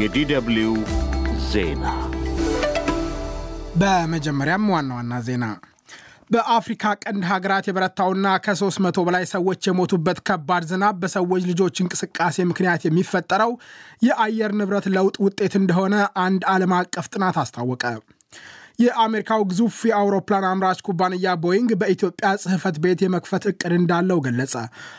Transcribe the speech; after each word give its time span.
የዲደብሊው 0.00 0.74
ዜና 1.48 1.84
በመጀመሪያም 3.80 4.64
ዋና 4.72 4.90
ዋና 4.98 5.14
ዜና 5.26 5.44
በአፍሪካ 6.30 6.92
ቀንድ 7.02 7.22
ሀገራት 7.30 7.64
የበረታውና 7.68 8.26
ከ300 8.44 9.04
በላይ 9.06 9.24
ሰዎች 9.32 9.68
የሞቱበት 9.68 10.18
ከባድ 10.28 10.64
ዝናብ 10.70 10.96
በሰዎች 11.02 11.42
ልጆች 11.50 11.82
እንቅስቃሴ 11.84 12.46
ምክንያት 12.50 12.86
የሚፈጠረው 12.86 13.52
የአየር 14.06 14.54
ንብረት 14.60 14.88
ለውጥ 14.96 15.16
ውጤት 15.26 15.54
እንደሆነ 15.60 15.94
አንድ 16.24 16.44
ዓለም 16.52 16.74
አቀፍ 16.78 17.08
ጥናት 17.14 17.38
አስታወቀ። 17.42 17.84
የአሜሪካው 18.82 19.42
ግዙፍ 19.50 19.76
የአውሮፕላን 19.88 20.44
አምራች 20.48 20.78
ኩባንያ 20.86 21.34
ቦይንግ 21.42 21.70
በኢትዮጵያ 21.80 22.28
ጽሕፈት 22.42 22.76
ቤት 22.84 23.00
የመክፈት 23.04 23.44
እቅድ 23.50 23.72
እንዳለው 23.78 24.20
ገለጸ። 24.26 24.54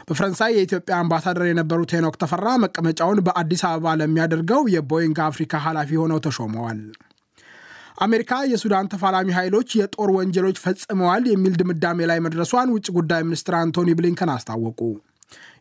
በፈረንሳይ 0.10 0.52
የኢትዮጵያ 0.56 0.96
አምባሳደር 1.00 1.46
የነበሩት 1.50 1.94
ሄኖክ 1.98 2.18
ተፈራ 2.24 2.50
መቀመጫውን 2.64 3.24
በአዲስ 3.28 3.64
አበባ 3.70 3.96
ለሚያደርገው 4.02 4.62
የቦይንግ 4.76 5.20
አፍሪካ 5.28 5.64
ኃላፊ 5.66 6.00
ሆነው 6.02 6.22
ተሾመዋል። 6.26 6.82
አሜሪካ 8.04 8.34
የሱዳን 8.52 8.92
ተፋላሚ 8.92 9.30
ኃይሎች 9.38 9.70
የጦር 9.78 10.12
ወንጀሎች 10.16 10.58
ፈጽመዋል 10.64 11.26
የሚል 11.32 11.56
ድምዳሜ 11.60 12.00
ላይ 12.12 12.22
መድረሷን 12.26 12.72
ውጭ 12.76 12.88
ጉዳይ 12.96 13.24
ሚኒስትር 13.28 13.56
አንቶኒ 13.60 13.90
ብሊንከን 14.00 14.32
አስታወቁ። 14.34 14.80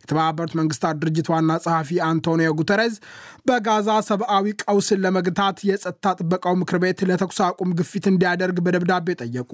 የተባበሩት 0.03 0.53
መንግስታት 0.59 0.97
ድርጅት 1.03 1.27
ዋና 1.33 1.53
ጸሐፊ 1.65 1.99
አንቶኒዮ 2.07 2.51
ጉተሬዝ 2.61 2.95
በጋዛ 3.49 3.89
ሰብአዊ 4.09 4.47
ቀውስን 4.63 5.03
ለመግታት 5.05 5.59
የጸጥታ 5.69 6.15
ጥበቃው 6.19 6.55
ምክር 6.61 6.79
ቤት 6.85 7.01
ለተኩስ 7.11 7.39
አቁም 7.47 7.71
ግፊት 7.81 8.07
እንዲያደርግ 8.13 8.59
በደብዳቤ 8.67 9.17
ጠየቁ። 9.23 9.53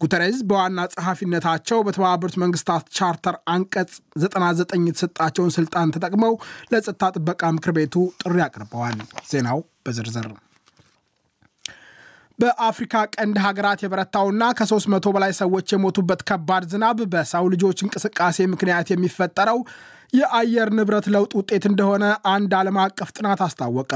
ጉተሬዝ 0.00 0.38
በዋና 0.50 0.86
ጸሐፊነታቸው 0.94 1.80
በተባበሩት 1.88 2.36
መንግስታት 2.44 2.86
ቻርተር 2.98 3.38
አንቀጽ 3.54 3.92
99 4.18 4.90
የተሰጣቸውን 4.90 5.54
ስልጣን 5.58 5.94
ተጠቅመው 5.96 6.34
ለጸጥታ 6.72 7.12
ጥበቃ 7.16 7.42
ምክር 7.58 7.72
ቤቱ 7.78 7.96
ጥሪ 8.22 8.36
አቅርበዋል። 8.46 9.00
ዜናው 9.30 9.60
በዝርዝር 9.86 10.28
በአፍሪካ 12.38 12.94
ቀንድ 13.14 13.36
ሀገራት 13.44 13.80
የበረታውና 13.82 14.42
ከ300 14.58 15.12
በላይ 15.14 15.32
ሰዎች 15.40 15.72
የሞቱበት 15.72 16.20
ከባድ 16.28 16.64
ዝናብ 16.72 16.98
በሰው 17.12 17.46
ልጆች 17.54 17.78
እንቅስቃሴ 17.84 18.46
ምክንያት 18.52 18.90
የሚፈጠረው 18.92 19.58
የአየር 20.12 20.68
ንብረት 20.76 21.06
ለውጥ 21.14 21.32
ውጤት 21.38 21.64
እንደሆነ 21.70 22.04
አንድ 22.32 22.52
ዓለም 22.58 22.76
አቀፍ 22.84 23.08
ጥናት 23.16 23.40
አስታወቀ። 23.46 23.92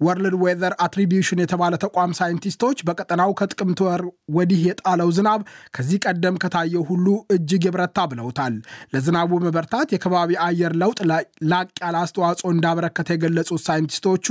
ወርልድ 0.00 0.34
ዌዘር 0.42 0.74
አትሪቢዩሽን 0.84 1.40
የተባለ 1.42 1.74
ተቋም 1.84 2.12
ሳይንቲስቶች 2.18 2.78
በቀጠናው 2.86 3.30
ከጥቅምት 3.38 3.80
ወር 3.86 4.02
ወዲህ 4.36 4.60
የጣለው 4.68 5.08
ዝናብ 5.16 5.40
ከዚህ 5.76 5.98
ቀደም 6.04 6.38
ከታየው 6.42 6.84
ሁሉ 6.90 7.06
እጅግ 7.34 7.62
የበረታ 7.66 7.98
ብለውታል። 8.10 8.54
ለዝናቡ 8.94 9.30
መበርታት 9.44 9.88
የከባቢ 9.94 10.30
አየር 10.46 10.72
ለውጥ 10.82 10.98
ላቅ 11.50 11.68
ያለ 11.84 11.94
አስተዋጽኦ 12.02 12.48
እንዳበረከተ 12.54 13.08
የገለጹት 13.14 13.62
ሳይንቲስቶቹ 13.66 14.26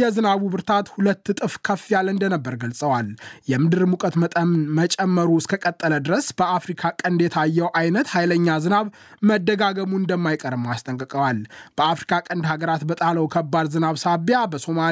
የዝናቡ 0.00 0.42
ብርታት 0.54 0.86
ሁለት 0.94 1.24
እጥፍ 1.32 1.54
ከፍ 1.66 1.84
ያለ 1.94 2.08
እንደነበር 2.14 2.56
ገልጸዋል። 2.62 3.08
የምድር 3.50 3.84
ሙቀት 3.92 4.14
መጠን 4.22 4.50
መጨመሩ 4.78 5.30
እስከቀጠለ 5.40 5.94
ድረስ 6.06 6.26
በአፍሪካ 6.38 6.92
ቀንድ 7.00 7.20
የታየው 7.26 7.70
አይነት 7.80 8.06
ኃይለኛ 8.14 8.58
ዝናብ 8.64 8.86
መደጋገሙ 9.22 9.92
እንደማይቀርም 10.00 10.66
አስጠንቅቀዋል። 10.72 11.38
በአፍሪካ 11.78 12.12
ቀንድ 12.28 12.44
ሀገራት 12.50 12.82
በጣለው 12.90 13.26
ከባድ 13.34 13.66
ዝናብ 13.74 13.96
ሳቢያ 14.04 14.38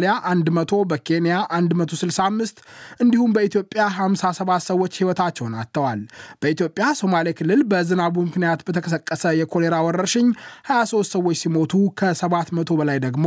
በሶማሊያ 0.04 0.12
100 0.50 0.78
በኬንያ 0.90 1.34
165 1.52 2.58
እንዲሁም 3.02 3.30
በኢትዮጵያ 3.36 3.82
57 3.96 4.68
ሰዎች 4.70 4.92
ሕይወታቸውን 5.00 5.56
አጥተዋል። 5.60 6.00
በኢትዮጵያ 6.42 6.86
ሶማሌ 7.00 7.26
ክልል 7.38 7.62
በዝናቡ 7.70 8.16
ምክንያት 8.28 8.60
በተቀሰቀሰ 8.66 9.34
የኮሌራ 9.40 9.74
ወረርሽኝ 9.86 10.28
23 10.70 11.16
ሰዎች 11.16 11.38
ሲሞቱ 11.42 11.72
ከ700 12.00 12.78
በላይ 12.80 13.00
ደግሞ 13.06 13.26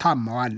ታመዋል። 0.00 0.56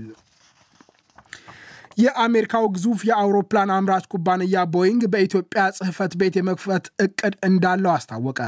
የአሜሪካው 1.97 2.65
ግዙፍ 2.73 2.99
የአውሮፕላን 3.07 3.69
አምራች 3.75 4.05
ኩባንያ 4.13 4.63
ቦይንግ 4.73 5.01
በኢትዮጵያ 5.13 5.61
ጽሕፈት 5.77 6.13
ቤት 6.19 6.35
የመክፈት 6.39 6.85
እቅድ 7.05 7.35
እንዳለው 7.47 7.91
አስታወቀ። 7.93 8.39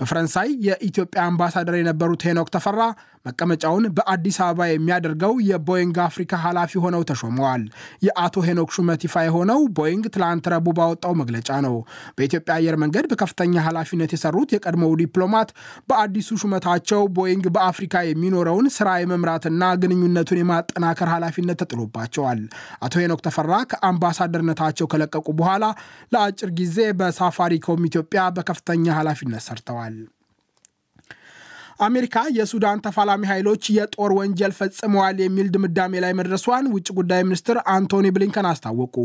በፈረንሳይ 0.00 0.48
የኢትዮጵያ 0.66 1.22
አምባሳደር 1.28 1.76
የነበሩት 1.78 2.24
ሄኖክ 2.28 2.50
ተፈራ 2.56 2.80
መቀመጫውን 3.26 3.84
በአዲስ 3.96 4.36
አበባ 4.44 4.66
የሚያደርገው 4.68 5.32
የቦይንግ 5.48 5.96
አፍሪካ 6.04 6.32
ኃላፊ 6.44 6.72
ሆነው 6.84 7.02
ተሾመዋል። 7.08 7.62
የአቶ 8.06 8.44
ሄኖክ 8.46 8.70
ሹመት 8.76 9.02
ይፋ 9.06 9.24
የሆነው 9.26 9.60
ቦይንግ 9.78 10.04
ትላንት 10.14 10.46
ረቡዕ 10.54 10.74
ባወጣው 10.78 11.14
መግለጫ 11.20 11.50
ነው። 11.66 11.74
በኢትዮጵያ 12.16 12.54
አየር 12.56 12.76
መንገድ 12.82 13.06
በከፍተኛ 13.10 13.54
ኃላፊነት 13.66 14.12
የሰሩት 14.14 14.52
የቀድሞው 14.54 14.94
ዲፕሎማት 15.00 15.50
በአዲሱ 15.90 16.38
ሹመታቸው 16.42 17.02
ቦይንግ 17.18 17.46
በአፍሪካ 17.56 18.04
የሚኖረውን 18.06 18.68
ስራ 18.76 18.88
የመምራትና 19.02 19.48
ግንኙነቱን 19.82 20.40
የማጠናከር 20.42 21.10
ኃላፊነት 21.14 21.60
ተጥሎባቸዋል። 21.62 22.40
አቶ 22.82 22.94
ሄኖክ 23.02 23.22
ተፈራ 23.26 23.52
ከአምባሳደርነታቸው 23.72 24.88
ከለቀቁ 24.92 25.28
በኋላ 25.40 25.64
ለአጭር 26.12 26.52
ጊዜ 26.60 26.78
በሳፋሪኮም 27.00 27.86
ኢትዮጵያ 27.90 28.22
በከፍተኛ 28.36 28.86
ኃላፊነት 28.98 29.44
ሰርተዋል። 29.46 29.94
አሜሪካ 31.80 32.16
የሱዳን 32.36 32.82
ተፋላሚ 32.84 33.22
ኃይሎች 33.30 33.62
የጦር 33.74 34.10
ወንጀል 34.16 34.52
ፈጽመዋል 34.56 35.18
የሚል 35.22 35.46
ድምዳሜ 35.54 35.92
ላይ 36.04 36.12
መድረሷን 36.18 36.66
ውጭ 36.74 36.88
ጉዳይ 36.98 37.22
ሚኒስትር 37.28 37.58
አንቶኒ 37.74 38.06
ብሊንከን 38.16 38.48
አስታወቁ። 38.50 38.96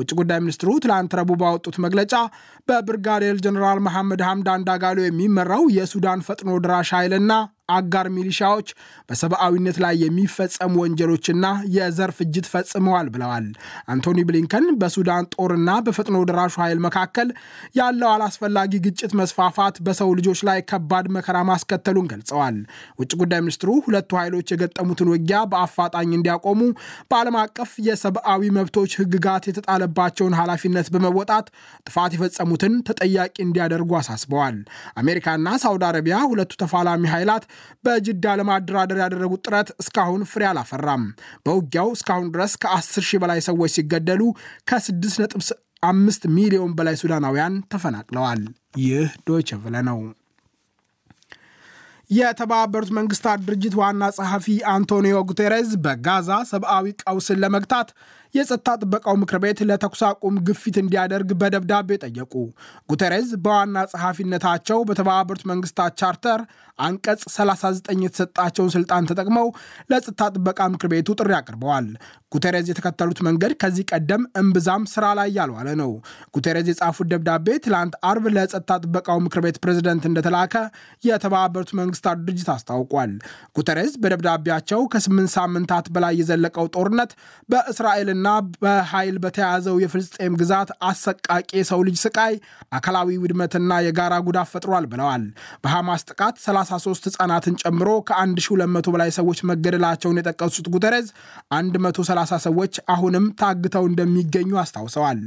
ውጭ 0.00 0.10
ጉዳይ 0.20 0.40
ሚኒስትሩ 0.44 0.70
ትላንት 0.84 1.16
ረቡዕ 1.20 1.36
ባወጡት 1.42 1.76
መግለጫ 1.84 2.14
በብርጋዴር 2.68 3.36
ጀኔራል 3.46 3.80
መሐመድ 3.86 4.22
ሐምዳን 4.28 4.64
ዳጋሎ 4.68 4.98
የሚመራው 5.04 5.64
የሱዳን 5.76 6.24
ፈጥኖ 6.28 6.52
ድራሽ 6.64 6.92
ኃይልና 6.98 7.32
አጋር 7.74 8.06
ሚሊሻዎች 8.14 8.68
በሰብአዊነት 9.08 9.76
ላይ 9.84 9.94
የሚፈጸሙ 10.02 10.74
ወንጀሎችና 10.82 11.46
የዘር 11.76 12.10
ፍጅት 12.18 12.46
ፈጽመዋል 12.52 13.08
ብለዋል። 13.14 13.46
አንቶኒ 13.92 14.18
ብሊንከን 14.28 14.66
በሱዳን 14.82 15.28
ጦርና 15.36 15.70
በፈጥኖ 15.86 16.18
ደራሹ 16.28 16.54
ኃይል 16.64 16.80
መካከል 16.86 17.28
ያለው 17.78 18.08
አላስፈላጊ 18.12 18.80
ግጭት 18.86 19.12
መስፋፋት 19.20 19.76
በሰው 19.86 20.10
ልጆች 20.18 20.40
ላይ 20.48 20.58
ከባድ 20.70 21.06
መከራ 21.16 21.36
ማስከተሉን 21.48 22.10
ገልጸዋል። 22.12 22.56
ውጭ 23.00 23.12
ጉዳይ 23.22 23.40
ሚኒስትሩ 23.44 23.70
ሁለቱ 23.86 24.10
ኃይሎች 24.20 24.52
የገጠሙትን 24.52 25.10
ውጊያ 25.12 25.38
በአፋጣኝ 25.52 26.10
እንዲያቆሙ 26.16 26.60
በዓለም 27.10 27.36
አቀፍ 27.42 27.70
የሰብአዊ 27.86 28.50
መብቶች 28.56 28.92
ሕግጋት 29.00 29.44
የተጣለባቸውን 29.48 30.36
ኃላፊነት 30.38 30.88
በመወጣት 30.94 31.46
ጥፋት 31.86 32.12
የፈጸሙትን 32.16 32.74
ተጠያቂ 32.88 33.36
እንዲያደርጉ 33.44 33.90
አሳስበዋል። 33.98 34.56
አሜሪካና 35.02 35.30
ሳውዲ 35.62 35.82
አረቢያ 35.88 36.16
ሁለቱ 36.30 36.52
ተፋላሚ 36.62 37.02
ኃይላት 37.12 37.44
በጅዳ 37.84 38.34
ለማደራደር 38.38 38.98
ያደረጉት 39.02 39.42
ጥረት 39.46 39.68
እስካሁን 39.82 40.22
ፍሬ 40.30 40.42
አላፈራም። 40.48 41.04
በውጊያው 41.46 41.90
እስካሁን 41.96 42.30
ድረስ 42.34 42.54
ከ10 42.62 43.04
ሺህ 43.08 43.20
በላይ 43.22 43.40
ሰዎች 43.48 43.72
ሲገደሉ 43.76 44.22
ከ6.5 44.70 46.26
ሚሊዮን 46.36 46.74
በላይ 46.78 46.96
ሱዳናውያን 47.00 47.54
ተፈናቅለዋል። 47.72 48.42
ይህ 48.82 49.08
ዶይቸ 49.26 49.52
ቬለ 49.62 49.76
ነው። 49.88 49.98
የተባበሩት 52.12 52.90
መንግስታት 52.96 53.40
ድርጅት 53.46 53.74
ዋና 53.80 54.04
ጸሐፊ 54.16 54.46
አንቶኒዮ 54.72 55.18
ጉቴሬዝ 55.28 55.70
በጋዛ 55.84 56.30
ሰብአዊ 56.50 56.86
ቀውስን 57.02 57.40
ለመግታት 57.44 57.88
የጸጥታ 58.34 58.68
ጥበቃው 58.80 59.14
ምክር 59.22 59.38
ቤት 59.42 59.58
ለተኩስ 59.68 60.02
አቁም 60.08 60.36
ግፊት 60.46 60.76
እንዲያደርግ 60.82 61.30
በደብዳቤ 61.40 61.98
ጠየቁ። 62.04 62.32
ጉተሬዝ 62.90 63.30
በዋና 63.44 63.78
ጸሐፊነታቸው 63.90 64.78
በተባበሩት 64.88 65.42
መንግስታት 65.50 65.98
ቻርተር 66.00 66.40
አንቀጽ 66.78 67.22
39 67.32 68.04
የተሰጣቸውን 68.04 68.70
ስልጣን 68.74 69.08
ተጠቅመው 69.10 69.48
ለጸጥታ 69.90 70.28
ጥበቃ 70.34 70.60
ምክር 70.74 70.88
ቤቱ 70.92 71.16
ጥሪ 71.18 71.32
አቅርበዋል። 71.38 71.88
ጉተሬዝ 72.32 72.66
የተከተሉት 72.70 73.18
መንገድ 73.26 73.52
ከዚህ 73.62 73.84
ቀደም 73.92 74.22
እምብዛም 74.40 74.84
ስራ 74.92 75.04
ላይ 75.18 75.28
ያልዋለ 75.38 75.68
ነው። 75.82 75.90
ጉተሬዝ 76.36 76.68
የጻፉት 76.70 77.08
ደብዳቤ 77.12 77.58
ትላንት 77.64 77.94
አርብ 78.10 78.26
ለጸጥታ 78.36 78.78
ጥበቃው 78.84 79.20
ምክር 79.26 79.42
ቤት 79.46 79.58
ፕሬዝደንት 79.64 80.06
እንደተላከ 80.10 80.54
የተባበሩት 81.04 81.72
መንግስታት 82.04 82.22
ድርጅት 82.26 82.48
አስታውቋል። 82.52 83.10
ጉተሬዝ 83.56 83.92
በደብዳቤያቸው 84.02 84.80
ከስምንት 84.92 85.30
ሳምንታት 85.34 85.86
በላይ 85.94 86.14
የዘለቀው 86.20 86.66
ጦርነት 86.74 87.10
በእስራኤልና 87.48 88.28
በኃይል 88.56 89.16
በተያዘው 89.24 89.76
የፍልስጤም 89.82 90.34
ግዛት 90.40 90.70
አሰቃቂ 90.88 91.28
የሰው 91.58 91.80
ልጅ 91.86 91.96
ስቃይ፣ 92.04 92.34
አካላዊ 92.76 93.18
ውድመትና 93.22 93.80
የጋራ 93.86 94.14
ጉዳት 94.26 94.50
ፈጥሯል 94.52 94.86
ብለዋል። 94.92 95.24
በሐማስ 95.64 96.02
ጥቃት 96.10 96.36
33 96.44 97.08
ሕፃናትን 97.10 97.56
ጨምሮ 97.62 97.88
ከ1200 98.10 98.92
በላይ 98.94 99.10
ሰዎች 99.18 99.38
መገደላቸውን 99.50 100.18
የጠቀሱት 100.20 100.68
ጉተሬዝ 100.74 101.08
130 101.54 102.40
ሰዎች 102.46 102.74
አሁንም 102.94 103.26
ታግተው 103.40 103.86
እንደሚገኙ 103.90 104.52
አስታውሰዋል። 104.62 105.20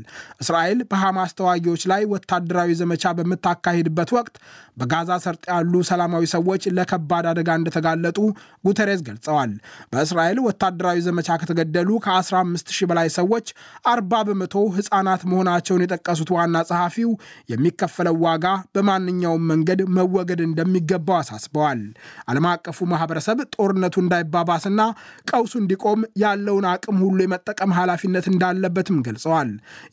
እስራኤል 0.43 0.79
በሐማስ 0.91 1.31
ተዋጊዎች 1.39 1.83
ላይ 1.91 2.03
ወታደራዊ 2.13 2.69
ዘመቻ 2.81 3.13
በምታካሂድበት 3.17 4.09
ወቅት 4.17 4.35
በጋዛ 4.79 5.11
ሰርጥ 5.25 5.43
ያሉ 5.51 5.73
ሰላማዊ 5.89 6.23
ሰዎች 6.33 6.63
ለከባድ 6.75 7.25
አደጋ 7.31 7.49
እንደተጋለጡ 7.59 8.17
ጉተሬዝ 8.65 9.01
ገልጸዋል። 9.07 9.51
በእስራኤል 9.93 10.39
ወታደራዊ 10.47 10.97
ዘመቻ 11.05 11.37
ከተገደሉ 11.41 11.89
ከ15 12.05 12.73
ሺህ 12.75 12.87
በላይ 12.89 13.09
ሰዎች 13.17 13.47
40 13.89 14.21
በመቶ 14.27 14.55
ሕፃናት 14.77 15.21
መሆናቸውን 15.31 15.83
የጠቀሱት 15.85 16.31
ዋና 16.35 16.63
ጸሐፊው 16.69 17.11
የሚከፈለው 17.51 18.17
ዋጋ 18.25 18.45
በማንኛውም 18.75 19.47
መንገድ 19.51 19.81
መወገድ 19.97 20.41
እንደሚገባው 20.45 21.17
አሳስበዋል። 21.19 21.81
ዓለም 22.29 22.47
አቀፉ 22.51 22.87
ማህበረሰብ 22.91 23.37
ጦርነቱ 23.55 23.95
እንዳይባባስና 24.03 24.81
ቀውሱ 25.29 25.53
እንዲቆም 25.61 25.99
ያለውን 26.21 26.65
አቅም 26.71 26.97
ሁሉ 27.03 27.17
የመጠቀም 27.25 27.75
ኃላፊነት 27.77 28.25
እንዳለበትም 28.31 29.01
ገልጸዋል። 29.07 29.49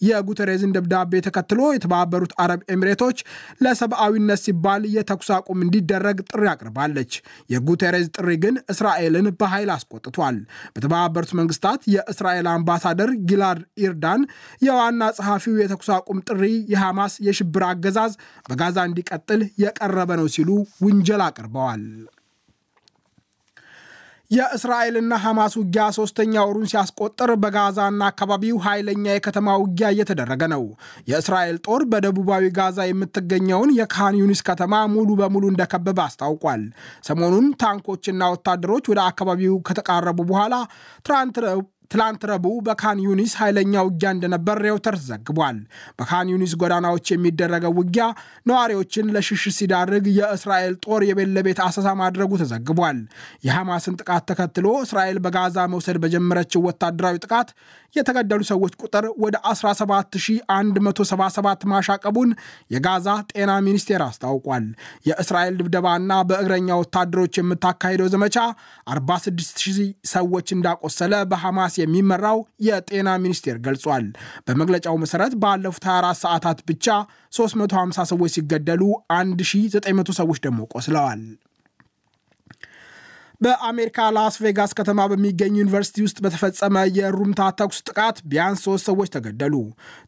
የጉተሬዝን 0.06 0.74
ደብዳቤ 0.76 1.20
ተከትሎ 1.26 1.60
የተባበሩት 1.74 2.32
አረብ 2.42 2.62
ኤሚሬቶች 2.74 3.18
ለሰብአዊነት 3.64 4.40
ሲባል 4.44 4.82
የተኩስ 4.94 5.28
አቁም 5.36 5.62
እንዲደረግ 5.64 6.18
ጥሪ 6.30 6.44
አቅርባለች። 6.62 7.12
የጉተሬዝ 7.52 8.06
ጥሪ 8.16 8.28
ግን 8.42 8.56
እስራኤልን 8.72 9.26
በኃይል 9.40 9.70
አስቆጥቷል። 9.74 10.36
በተባበሩት 10.74 11.32
መንግስታት 11.40 11.82
የእስራኤል 11.94 12.48
አምባሳደር 12.52 13.10
ጊላድ 13.30 13.60
ኢርዳን 13.84 14.22
የዋና 14.66 15.02
ጸሐፊው 15.18 15.60
የተኩስ 15.62 15.90
አቁም 15.96 16.24
ጥሪ 16.28 16.42
የሐማስ 16.72 17.14
የሽብር 17.26 17.64
አገዛዝ 17.70 18.14
በጋዛ 18.48 18.78
እንዲቀጥል 18.88 19.42
የቀረበ 19.64 20.10
ነው 20.20 20.28
ሲሉ 20.36 20.50
ውንጀል 20.84 21.22
አቅርበዋል። 21.26 21.84
የእስራኤልና 24.32 25.14
ሐማስ 25.22 25.52
ውጊያ 25.60 25.84
ሶስተኛ 25.96 26.34
ወሩን 26.46 26.68
ሲያስቆጥር 26.70 27.30
በጋዛና 27.42 28.00
አካባቢው 28.10 28.56
ኃይለኛ 28.66 29.04
የከተማ 29.10 29.56
ውጊያ 29.62 29.88
እየተደረገ 29.94 30.42
ነው። 30.52 30.62
የእስራኤል 31.10 31.56
ጦር 31.66 31.82
በደቡባዊ 31.92 32.44
ጋዛ 32.58 32.86
የምትገኘውን 32.88 33.72
የካን 33.78 34.16
ዩኒስ 34.20 34.42
ከተማ 34.48 34.80
ሙሉ 34.94 35.08
በሙሉ 35.20 35.44
እንደከበበ 35.52 36.00
አስታውቋል። 36.06 36.62
ሰሞኑን 37.08 37.48
ታንኮችና 37.62 38.30
ወታደሮች 38.34 38.86
ወደ 38.92 39.02
አካባቢው 39.10 39.56
ከተቃረቡ 39.68 40.20
በኋላ 40.30 40.54
ትላንት 41.92 42.22
ረቡዕ 42.30 42.54
በካን 42.66 42.98
ዩኒስ 43.04 43.32
ኃይለኛ 43.40 43.74
ውጊያ 43.86 44.10
እንደነበር 44.14 44.56
ሬውተርስ 44.64 45.02
ዘግቧል። 45.08 45.56
በካን 45.98 46.30
ዩኒስ 46.32 46.52
ጎዳናዎች 46.60 47.06
የሚደረገው 47.12 47.72
ውጊያ 47.78 48.04
ነዋሪዎችን 48.46 49.10
ለሽሽት 49.14 49.54
ሲዳርግ 49.58 50.06
የእስራኤል 50.18 50.74
ጦር 50.84 51.02
የቤት 51.08 51.30
ለቤት 51.36 51.60
አሰሳ 51.66 51.88
ማድረጉ 52.00 52.30
ተዘግቧል። 52.42 52.98
የሐማስን 53.46 53.98
ጥቃት 54.00 54.24
ተከትሎ 54.30 54.66
እስራኤል 54.84 55.18
በጋዛ 55.24 55.66
መውሰድ 55.72 55.98
በጀመረችው 56.04 56.64
ወታደራዊ 56.68 57.16
ጥቃት 57.24 57.50
የተገደሉ 57.96 58.40
ሰዎች 58.50 58.72
ቁጥር 58.82 59.04
ወደ 59.22 59.36
17177 59.48 61.64
ማሻቀቡን 61.72 62.30
የጋዛ 62.74 63.08
ጤና 63.32 63.50
ሚኒስቴር 63.66 64.02
አስታውቋል። 64.06 64.64
የእስራኤል 65.08 65.54
ድብደባና 65.60 66.12
በእግረኛ 66.30 66.68
ወታደሮች 66.82 67.34
የምታካሄደው 67.40 68.08
ዘመቻ 68.14 68.36
46000 68.94 69.78
ሰዎች 70.12 70.46
እንዳቆሰለ 70.56 71.12
በሐማስ 71.32 71.74
የሚመራው 71.82 72.38
የጤና 72.68 73.08
ሚኒስቴር 73.24 73.58
ገልጿል። 73.66 74.06
በመግለጫው 74.46 74.96
መሰረት 75.04 75.34
ባለፉት 75.42 75.84
24 75.90 76.22
ሰዓታት 76.24 76.58
ብቻ 76.70 76.86
350 77.32 78.04
ሰዎች 78.12 78.30
ሲገደሉ 78.36 78.82
1900 79.16 80.16
ሰዎች 80.20 80.38
ደግሞ 80.46 80.60
ቆስለዋል። 80.74 81.20
በአሜሪካ 83.42 83.98
ላስ 84.14 84.34
ቬጋስ 84.42 84.72
ከተማ 84.78 85.00
በሚገኝ 85.10 85.54
ዩኒቨርሲቲ 85.58 85.96
ውስጥ 86.04 86.18
በተፈጸመ 86.24 86.82
የሩምታ 86.96 87.40
ተኩስ 87.58 87.78
ጥቃት 87.88 88.18
ቢያንስ 88.30 88.60
ሶስት 88.66 88.84
ሰዎች 88.88 89.08
ተገደሉ። 89.14 89.54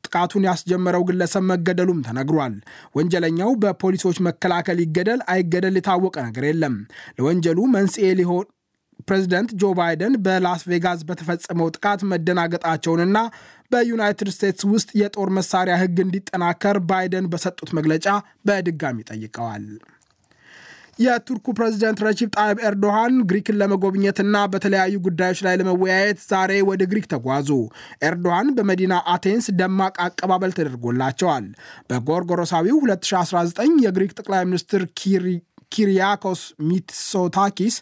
ጥቃቱን 0.05 0.47
ያስጀመረው 0.49 1.05
ግለሰብ 1.09 1.45
መገደሉም 1.49 2.03
ተነግሯል። 2.07 2.55
ወንጀለኛው 2.99 3.51
በፖሊሶች 3.63 4.19
መከላከል 4.27 4.81
ይገደል 4.85 5.23
አይገደል 5.35 5.79
የታወቀ 5.79 6.17
ነገር 6.27 6.47
የለም። 6.51 6.77
ለወንጀሉ 7.19 7.59
መንስኤ 7.75 8.11
ሊሆን 8.21 8.47
ፕሬዚደንት 9.09 9.51
ጆ 9.61 9.73
ባይደን 9.79 10.15
በላስ 10.25 10.63
ቬጋስ 10.69 11.03
በተፈጸመው 11.09 11.73
ጥቃት 11.75 12.03
መደናገጣቸውንና 12.11 13.19
በዩናይትድ 13.71 14.31
ስቴትስ 14.35 14.69
ውስጥ 14.73 14.91
የጦር 15.01 15.31
መሳሪያ 15.39 15.77
ሕግ 15.81 15.99
እንዲጠናከር 16.05 16.79
ባይደን 16.91 17.29
በሰጡት 17.33 17.73
መግለጫ 17.79 18.07
በድጋሚ 18.47 18.99
ጠይቀዋል። 19.11 19.67
የቱርኩ 20.99 21.46
ፕሬዚደንት 21.56 21.99
ረጂብ 22.06 22.29
ጣይብ 22.37 22.58
ኤርዶሃን 22.67 23.14
ግሪክን 23.31 23.58
ለመጎብኘትና 23.61 24.37
በተለያዩ 24.52 24.94
ጉዳዮች 25.06 25.41
ላይ 25.46 25.55
ለመወያየት 25.61 26.19
ዛሬ 26.26 26.52
ወደ 26.69 26.82
ግሪክ 26.91 27.06
ተጓዙ። 27.12 27.49
ኤርዶሃን 28.05 28.50
በመዲና 28.56 28.94
አቴንስ 29.14 29.46
ደማቅ 29.61 29.94
አቀባበል 30.06 30.55
ተደርጎላቸዋል። 30.58 31.46
በጎርጎሮሳዊው 31.91 32.79
2019 32.85 33.82
የግሪክ 33.85 34.14
ጠቅላይ 34.19 34.44
ሚኒስትር 34.44 34.85
ኪሪ 35.00 35.26
ኪሪያኮስ 35.75 36.41
ሚትሶታኪስ 36.69 37.76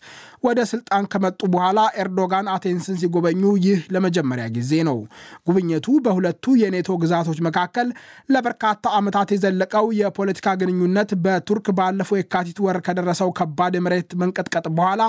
ወደ 0.45 0.61
ስልጣን 0.71 1.05
ከመጡ 1.11 1.41
በኋላ 1.53 1.81
ኤርዶጋን 2.03 2.47
አቴንስን 2.53 2.97
ሲጎበኙ 3.01 3.43
ይህ 3.65 3.81
ለመጀመሪያ 3.95 4.47
ጊዜ 4.57 4.73
ነው። 4.89 4.99
ጉብኝቱ 5.47 5.87
በሁለቱ 6.05 6.55
የኔቶ 6.63 6.91
ግዛቶች 7.03 7.39
መካከል 7.47 7.89
ለበርካታ 8.33 8.71
ዓመታት 8.99 9.29
የዘለቀው 9.35 9.87
የፖለቲካ 9.99 10.55
ግንኙነት 10.63 11.11
በቱርክ 11.25 11.69
ባለፈው 11.79 12.19
የካቲት 12.21 12.59
ወር 12.67 12.79
ከደረሰው 12.87 13.31
ከባድ 13.39 13.77
የመሬት 13.79 14.11
መንቀጥቀጥ 14.23 14.67
በኋላ 14.79 15.03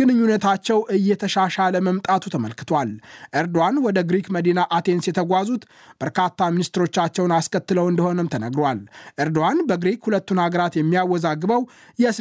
ግንኙነታቸው 0.00 0.78
እየተሻሻለ 0.98 1.74
መምጣቱ 1.88 2.24
ተመልክቷል። 2.34 2.92
ኤርዶዋን 3.36 3.82
ወደ 3.86 3.98
ግሪክ 4.08 4.28
መዲና 4.36 4.60
አቴንስ 4.76 5.06
የተጓዙት 5.10 5.64
በርካታ 6.00 6.24
ሚኒስትሮቻቸውን 6.56 7.34
አስከትለው 7.36 7.86
እንደሆነም 7.90 8.30
ተነግሯል። 8.32 8.80
ኤርዶዋን 9.22 9.58
በግሪክ 9.68 10.00
ሁለቱን 10.06 10.42
ሀገራት 10.44 10.74
የሚያወዛግበው 10.78 11.62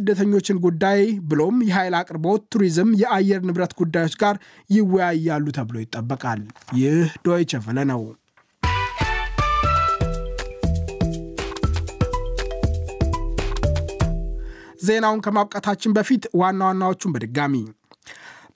የስደተኞችን 0.07 0.57
ጉዳይ 0.65 0.99
ብሎም 1.29 1.55
የኃይል 1.67 1.93
አቅርቦት፣ 1.99 2.41
ቱሪዝም፣ 2.53 2.89
የአየር 2.99 3.39
ንብረት 3.47 3.71
ጉዳዮች 3.79 4.13
ጋር 4.21 4.35
ይወያያሉ 4.69 5.45
ተብሎ 5.57 5.75
ይጠበቃል። 5.83 6.41
ይህ 6.79 6.97
ዶይቸ 7.25 7.61
ቨለ 7.65 7.79
ነው። 7.91 8.01
ዜናውን 14.85 15.23
ከማብቃታችን 15.25 15.95
በፊት 15.97 16.23
ዋና 16.39 16.61
ዋናዎቹን 16.69 17.13
በድጋሚ 17.13 17.55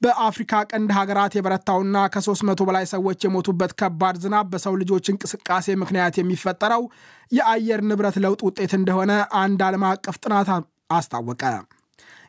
በአፍሪካ 0.02 0.64
ቀንድ 0.70 0.90
ሀገራት 0.98 1.34
የበረታውና 1.36 1.98
ከ300 2.14 2.66
በላይ 2.68 2.86
ሰዎች 2.92 3.26
የሞቱበት 3.26 3.72
ከባድ 3.80 4.18
ዝናብ 4.24 4.48
በሰው 4.54 4.76
ልጆች 4.82 5.08
እንቅስቃሴ 5.12 5.76
ምክንያት 5.82 6.18
የሚፈጠረው 6.20 6.84
የአየር 7.32 7.82
ንብረት 7.90 8.18
ለውጥ 8.24 8.42
ውጤት 8.48 8.74
እንደሆነ 8.78 9.12
አንድ 9.42 9.62
ዓለም 9.68 9.86
አቀፍ 9.90 10.18
ጥናት 10.24 10.50
አስታወቀ። 10.90 11.44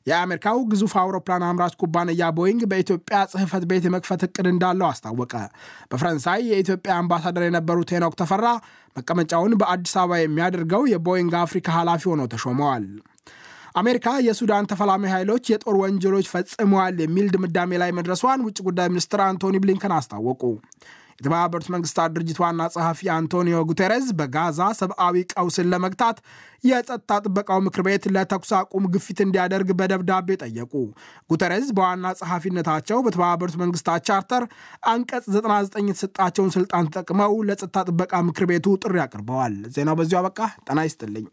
የአሜሪካው 0.06 0.58
ግዙፍ 0.70 0.92
አውሮፕላን 1.00 1.42
አምራች 1.46 1.74
ኩባንያ 1.80 2.28
ቦይንግ 2.36 2.62
በኢትዮጵያ 2.70 3.16
ጽሕፈት 3.32 3.64
ቤት 3.70 3.84
የመክፈት 3.86 4.22
እቅድ 4.26 4.46
እንዳለው 4.50 4.86
አስታወቀ። 4.88 5.34
በፈረንሳይ 5.90 6.40
የኢትዮጵያ 6.50 6.92
አምባሳደር 7.00 7.44
የነበሩት 7.46 7.92
ሄኖክ 7.94 8.14
ተፈራ 8.20 8.46
መቀመጫውን 8.96 9.58
በአዲስ 9.60 9.94
አበባ 10.00 10.20
የሚያደርገው 10.20 10.84
የቦይንግ 10.92 11.34
አፍሪካ 11.42 11.68
ኃላፊ 11.78 12.02
ሆነው 12.12 12.28
ተሾመዋል። 12.32 12.86
አሜሪካ 13.76 14.06
የሱዳን 14.26 14.68
ተፈላሚ 14.70 15.04
ኃይሎች 15.12 15.44
የጦር 15.50 15.76
ወንጀሎች 15.82 16.26
ፈጽመዋል 16.32 16.96
የሚል 17.02 17.26
ድምዳሜ 17.34 17.78
ላይ 17.82 17.90
መድረሷን 17.98 18.44
ውጭ 18.46 18.58
ጉዳይ 18.68 18.88
ሚኒስትር 18.92 19.20
አንቶኒ 19.26 19.56
ብሊንከን 19.62 19.94
አስታወቁ። 19.98 20.42
የተባበሩት 21.20 21.66
መንግስታት 21.74 22.12
ድርጅት 22.14 22.38
ዋና 22.42 22.68
ጸሐፊ 22.74 23.10
አንቶኒዮ 23.14 23.58
ጉቴሬዝ 23.70 24.06
በጋዛ 24.18 24.60
ሰብአዊ 24.78 25.16
ቀውስን 25.32 25.70
ለመግታት 25.72 26.18
የጸጥታ 26.64 27.18
ጥበቃው 27.24 27.58
ምክር 27.66 27.82
ቤት 27.86 28.04
ለተኩስ 28.14 28.52
አቁም 28.58 28.86
ግፊት 28.94 29.18
እንዲያደርግ 29.24 29.68
በደብዳቤ 29.78 30.36
ጠየቁ። 30.42 30.72
ጉተሬዝ 31.30 31.68
በዋና 31.76 32.12
ጸሐፊነታቸው 32.20 33.00
በተባበሩት 33.06 33.58
መንግስታት 33.62 34.06
ቻርተር 34.08 34.44
አንቀጽ 34.92 35.26
99 35.36 35.90
የተሰጣቸውን 35.90 36.54
ስልጣን 36.56 36.88
ተጠቅመው 36.90 37.34
ለጸጥታ 37.48 37.84
ጥበቃ 37.90 38.22
ምክር 38.28 38.46
ቤቱ 38.50 38.78
ጥሪ 38.82 38.96
አቅርበዋል። 39.04 39.56
ዜናው 39.76 39.98
በዚሁ 40.00 40.18
አበቃ። 40.22 40.38
ጤና 40.68 40.80
ይስጥልኝ። 40.88 41.28